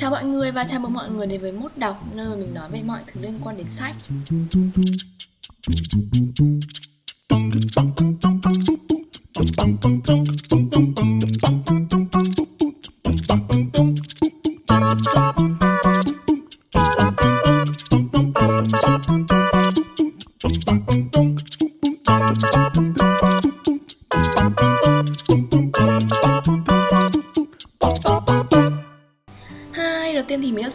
[0.00, 2.70] Chào mọi người và chào mừng mọi người đến với Mốt Đọc, Nơi mình nói
[2.70, 3.96] về mọi thứ liên quan đến sách.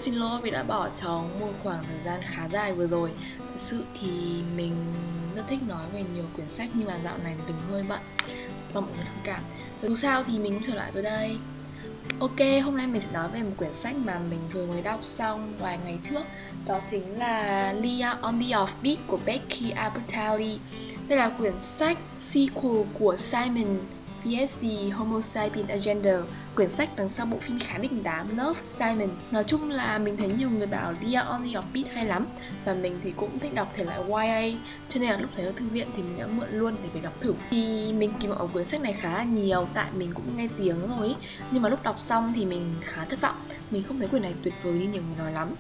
[0.04, 3.12] Xin lỗi vì đã bỏ trống một khoảng thời gian khá dài vừa rồi.
[3.38, 4.10] Thật sự thì
[4.56, 4.74] mình
[5.36, 8.00] rất thích nói về nhiều quyển sách nhưng mà dạo này thì mình hơi bận
[8.74, 9.42] Và mọi người thông cảm.
[9.82, 11.38] Rồi dù sao thì mình cũng trở lại rồi đây.
[12.20, 15.00] Ok, hôm nay mình sẽ nói về một quyển sách mà mình vừa mới đọc
[15.04, 16.24] xong vài ngày trước.
[16.66, 20.60] Đó chính là Leah on the Offbeat của Becky Albertalli
[21.08, 23.80] Đây là quyển sách sequel của Simon.
[24.24, 26.22] PSD Homo Sapien Agenda
[26.56, 29.10] Quyển sách đằng sau bộ phim khá đình đám, Love, Simon.
[29.32, 32.28] Nói chung là mình thấy nhiều người bảo Dear Only of Beat hay lắm,
[32.66, 34.58] Và mình thì cũng thích đọc thể loại YA
[34.90, 37.02] Cho nên là lúc thấy ở thư viện thì mình đã mượn luôn để về
[37.02, 37.34] đọc thử.
[37.50, 40.48] Thì mình kỳ vọng ở quyển sách này khá là nhiều, Tại mình cũng nghe
[40.58, 41.16] tiếng rồi ý.
[41.52, 43.36] Nhưng mà lúc đọc xong thì mình khá thất vọng.
[43.72, 45.56] Mình không thấy quyển này tuyệt vời như nhiều người nói lắm.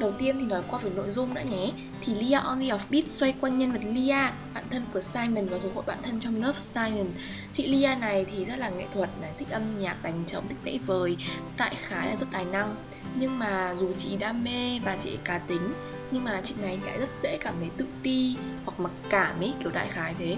[0.00, 1.72] Đầu tiên thì nói qua về nội dung đã nhé.
[2.00, 5.58] Thì Leah on the Offbeat xoay quanh nhân vật Leah Bạn thân của Simon và
[5.62, 7.06] thuộc hội bạn thân trong lớp Simon.
[7.52, 10.58] Chị Leah này thì rất là nghệ thuật này, thích âm nhạc, đánh trống, thích
[10.64, 11.16] vẽ vời
[11.56, 12.74] Đại khái là rất tài năng.
[13.14, 15.72] Nhưng mà dù chị đam mê và chị cá tính
[16.10, 19.52] Nhưng mà chị này lại rất dễ cảm thấy tự ti hoặc mặc cảm ấy,
[19.62, 20.36] kiểu đại khái thế.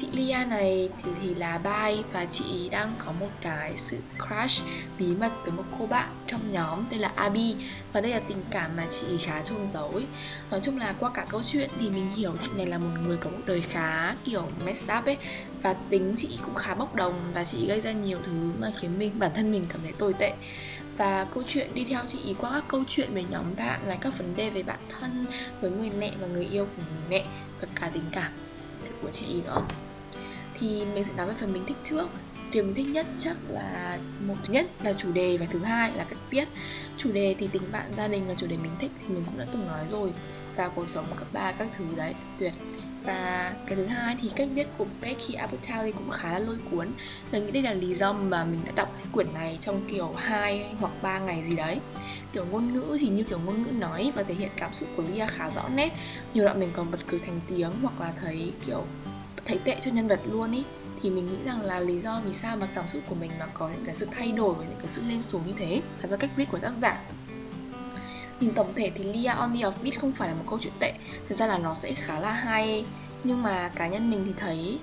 [0.00, 4.64] Chị Lia này thì, thì là bi và chị đang có một cái sự crush
[4.98, 7.56] bí mật với một cô bạn trong nhóm tên là abi.
[7.92, 10.06] Và đây là tình cảm mà chị khá chôn giấu ấy.
[10.50, 13.16] Nói chung là qua cả câu chuyện thì mình hiểu chị này là một người
[13.16, 15.16] có một đời khá kiểu mess up ấy.
[15.62, 18.98] Và tính chị cũng khá bốc đồng và chị gây ra nhiều thứ mà khiến
[18.98, 20.32] mình bản thân mình cảm thấy tồi tệ.
[20.96, 24.18] Và câu chuyện đi theo chị qua các câu chuyện về nhóm bạn là các
[24.18, 25.26] vấn đề về bản thân
[25.60, 27.24] với người mẹ và người yêu của người mẹ
[27.60, 28.32] và cả tình cảm
[29.02, 29.62] của chị nữa
[30.60, 32.08] thì mình sẽ nói về phần mình thích trước.
[32.52, 35.92] Điều mình thích nhất chắc là một thứ nhất là chủ đề và thứ hai
[35.92, 36.48] là cách viết.
[36.96, 39.38] Chủ đề thì tình bạn, gia đình là chủ đề mình thích thì mình cũng
[39.38, 40.12] đã từng nói rồi.
[40.56, 42.52] Và cuộc sống cấp ba, các thứ đấy, tuyệt.
[43.04, 46.88] Và cái thứ hai thì cách viết của Becky Albertalli cũng khá là lôi cuốn.
[47.32, 50.66] Mình nghĩ đây là lý do mà mình đã đọc quyển này trong kiểu 2
[50.80, 51.80] hoặc 3 ngày gì đấy.
[52.32, 55.04] Kiểu ngôn ngữ thì như kiểu ngôn ngữ nói và thể hiện cảm xúc của
[55.12, 55.92] Lia khá rõ nét.
[56.34, 58.84] Nhiều đoạn mình còn bật cười thành tiếng hoặc là thấy kiểu
[59.44, 60.64] thấy tệ cho nhân vật luôn ý,
[61.02, 63.46] thì mình nghĩ rằng là lý do vì sao mà cảm xúc của mình mà
[63.54, 66.08] có những cái sự thay đổi và những cái sự lên xuống như thế là
[66.08, 67.00] do cách viết của tác giả.
[68.40, 70.92] Nhìn tổng thể thì Lia on the Offbeat không phải là một câu chuyện tệ,
[71.28, 72.84] thật ra là nó sẽ khá là hay.
[73.24, 74.78] Nhưng mà cá nhân mình thì thấy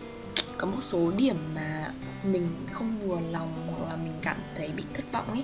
[0.57, 1.91] có một số điểm mà
[2.23, 5.43] mình không vừa lòng hoặc là mình cảm thấy bị thất vọng ấy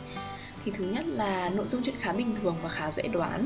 [0.65, 3.45] thì thứ nhất là nội dung chuyện khá bình thường và khá dễ đoán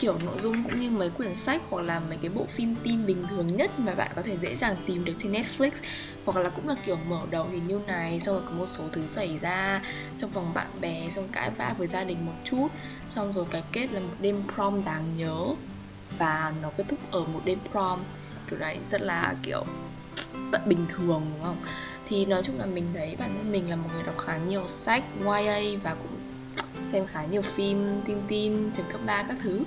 [0.00, 3.06] kiểu nội dung cũng như mấy quyển sách hoặc là mấy cái bộ phim tin
[3.06, 5.70] bình thường nhất mà bạn có thể dễ dàng tìm được trên Netflix,
[6.24, 8.84] hoặc là cũng là kiểu mở đầu thì như này, xong rồi có một số
[8.92, 9.82] thứ xảy ra
[10.18, 12.68] trong vòng bạn bè, xong cãi vã với gia đình một chút,
[13.08, 15.46] xong rồi cái kết là một đêm prom đáng nhớ
[16.18, 18.00] và nó kết thúc ở một đêm prom.
[18.50, 19.64] Kiểu đấy, rất là kiểu
[20.52, 21.56] rất bình thường, đúng không?
[22.08, 24.66] Thì nói chung là mình thấy bản thân mình là một người đọc khá nhiều
[24.66, 26.19] sách YA và cũng
[26.92, 29.60] xem khá nhiều phim, tin tin, trường cấp 3 các thứ,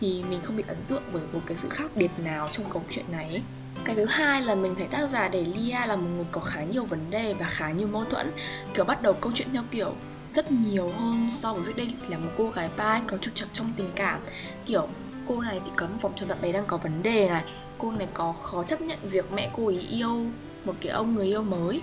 [0.00, 2.82] thì mình không bị ấn tượng bởi một cái sự khác biệt nào trong câu
[2.90, 3.42] chuyện này ấy.
[3.84, 6.64] Cái thứ hai là mình thấy tác giả để Lia là một người có khá
[6.64, 8.30] nhiều vấn đề và khá nhiều mâu thuẫn.
[8.74, 9.94] Kiểu bắt đầu câu chuyện theo kiểu
[10.32, 13.48] rất nhiều hơn so với việc đây là một cô gái ba có trục trặc
[13.52, 14.20] trong tình cảm.
[14.66, 14.88] Kiểu
[15.28, 17.44] cô này thì có một vòng tròn bạn bè đang có vấn đề này,
[17.78, 20.26] Cô này có khó chấp nhận việc mẹ cô ấy yêu
[20.64, 21.82] một cái ông người yêu mới.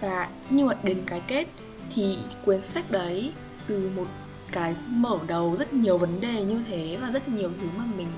[0.00, 1.46] Và nhưng mà đến cái kết
[1.94, 3.32] thì cuốn sách đấy
[3.66, 4.06] từ một
[4.52, 8.08] cái mở đầu rất nhiều vấn đề như thế và rất nhiều thứ mà mình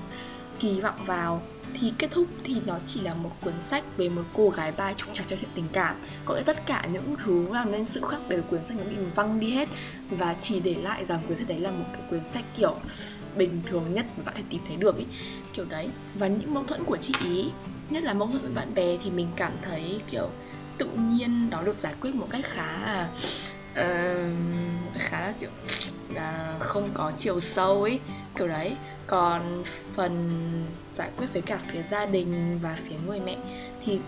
[0.59, 1.41] kỳ vọng vào.
[1.79, 4.93] Thì kết thúc thì nó chỉ là một cuốn sách về một cô gái ba
[4.93, 5.95] trục trặc cho chuyện tình cảm.
[6.25, 8.83] Có lẽ tất cả những thứ làm nên sự khác biệt của cuốn sách nó
[8.83, 9.69] bị văng đi hết.
[10.09, 12.75] Và chỉ để lại rằng cuốn sách đấy là một cái cuốn sách kiểu
[13.37, 15.05] bình thường nhất mà bạn thể tìm thấy được ý.
[15.53, 15.87] Kiểu đấy.
[16.15, 17.45] Và những mâu thuẫn của chị ý
[17.89, 20.29] nhất là mâu thuẫn với bạn bè thì mình cảm thấy kiểu
[20.77, 23.09] tự nhiên nó được giải quyết một cách khá là
[23.71, 24.33] uh,
[24.97, 25.49] khá là, kiểu
[26.09, 27.99] là không có chiều sâu ấy,
[28.37, 28.75] kiểu đấy.
[29.07, 29.63] Còn
[29.93, 30.41] phần
[30.95, 33.37] giải quyết với cả phía gia đình và phía người mẹ
[33.81, 33.99] thì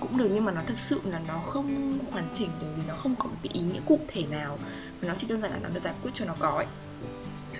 [0.00, 2.96] cũng được, nhưng mà nó thật sự là nó không hoàn chỉnh điều gì nó
[2.96, 4.58] không có một cái ý nghĩa cụ thể nào.
[5.02, 6.66] Mà nó chỉ đơn giản là nó được giải quyết cho nó có ấy.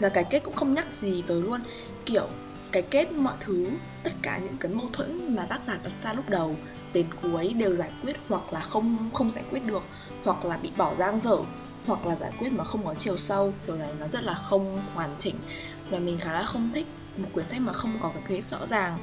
[0.01, 1.61] Và cái kết cũng không nhắc gì tới luôn.
[2.07, 2.27] Kiểu,
[2.73, 3.71] cái kết mọi thứ,
[4.03, 6.57] tất cả những cái mâu thuẫn mà tác giả đặt ra lúc đầu,
[6.93, 9.83] đến cuối đều giải quyết hoặc là không không giải quyết được,
[10.25, 11.37] hoặc là bị bỏ giang dở
[11.87, 13.53] hoặc là giải quyết mà không có chiều sâu.
[13.67, 15.35] Kiểu này nó rất là không hoàn chỉnh
[15.91, 16.87] và mình khá là không thích
[17.17, 18.99] một quyển sách mà không có cái kết rõ ràng.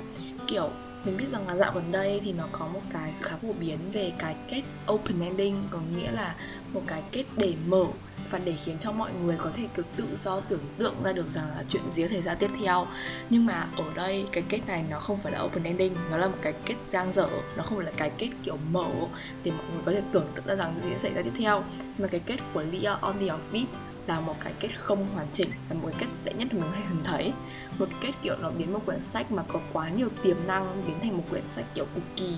[0.47, 0.69] Kiểu,
[1.05, 3.53] mình biết rằng là dạo gần đây thì nó có một cái sự khá phổ
[3.59, 6.35] biến về cái kết open ending, có nghĩa là
[6.73, 7.83] một cái kết để mở
[8.31, 11.29] và để khiến cho mọi người có thể cực tự do tưởng tượng ra được
[11.29, 12.87] rằng là chuyện gì có thể ra tiếp theo.
[13.29, 16.27] Nhưng mà ở đây, cái kết này nó không phải là open ending, nó là
[16.27, 18.89] một cái kết giang dở, nó không phải là cái kết kiểu mở
[19.43, 21.63] để mọi người có thể tưởng tượng ra rằng gì sẽ xảy ra tiếp theo.
[21.97, 23.65] Mà cái kết của Leah on the Offbeat
[24.07, 26.83] là một cái kết không hoàn chỉnh là một cái kết tệ nhất mình hay
[26.89, 27.33] từng thấy.
[27.79, 30.83] Một cái kết kiểu nó biến một quyển sách mà có quá nhiều tiềm năng
[30.87, 32.37] biến thành một quyển sách kiểu cực kỳ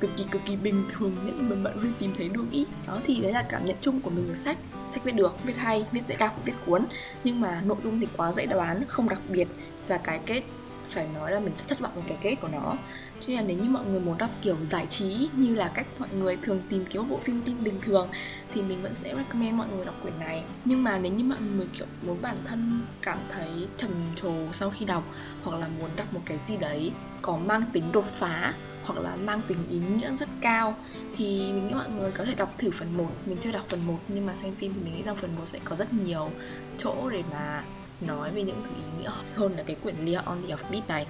[0.00, 2.66] cực kỳ cực kỳ bình thường nhất mà bạn có tìm thấy được ý.
[2.86, 4.58] Đó, thì đấy là cảm nhận chung của mình về sách.
[4.90, 6.84] Sách viết được, viết hay, viết dễ đọc viết cuốn.
[7.24, 9.48] Nhưng mà nội dung thì quá dễ đoán, không đặc biệt.
[9.88, 10.42] Và cái kết
[10.86, 12.74] phải nói là mình rất thất vọng với cái kết của nó.
[13.20, 15.86] Cho nên là nếu như mọi người muốn đọc kiểu giải trí như là cách
[15.98, 18.08] mọi người thường tìm kiếm một bộ phim tin bình thường,
[18.54, 20.44] thì mình vẫn sẽ recommend mọi người đọc quyển này.
[20.64, 24.70] Nhưng mà nếu như mọi người, kiểu, muốn bản thân cảm thấy trầm trồ sau
[24.70, 25.04] khi đọc,
[25.44, 26.92] hoặc là muốn đọc một cái gì đấy
[27.22, 28.54] có mang tính đột phá,
[28.84, 30.76] hoặc là mang tính ý nghĩa rất cao,
[31.16, 33.86] thì mình nghĩ mọi người có thể đọc thử phần 1 mình chưa đọc phần
[33.86, 36.30] 1 nhưng mà xem phim thì mình nghĩ rằng phần 1 sẽ có rất nhiều
[36.78, 37.62] chỗ để mà
[38.00, 41.06] nói về những thứ ý nghĩa hơn là cái quyển Leah on the Offbeat này.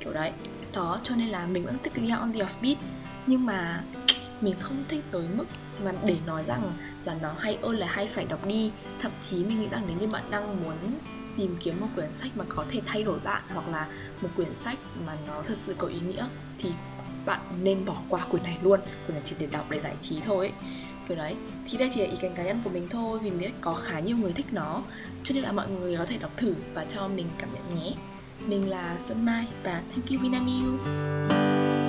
[0.00, 0.32] Kiểu đấy.
[0.72, 2.76] Đó, cho nên là mình vẫn thích Leah on the Offbeat,
[3.26, 3.84] nhưng mà
[4.40, 5.44] mình không thích tới mức
[5.84, 6.72] mà để nói rằng
[7.04, 8.70] là nó hay ơi là hay phải đọc đi.
[9.00, 10.76] Thậm chí mình nghĩ rằng nếu như bạn đang muốn
[11.36, 13.86] tìm kiếm một quyển sách mà có thể thay đổi bạn hoặc là
[14.22, 16.26] một quyển sách mà nó thật sự có ý nghĩa,
[16.58, 16.70] thì
[17.26, 18.80] bạn nên bỏ qua quyển này luôn.
[19.06, 20.46] Quyển này chỉ để đọc để giải trí thôi.
[20.46, 20.70] ấy
[21.08, 21.34] kiểu đấy
[21.68, 23.74] thì đây chỉ là ý kiến cá nhân của mình thôi, vì mình biết có
[23.74, 24.82] khá nhiều người thích nó.
[25.24, 27.92] Cho nên là mọi người có thể đọc thử và cho mình cảm nhận nhé.
[28.46, 31.85] Mình là Xuân Mai và thank you Vinamilk.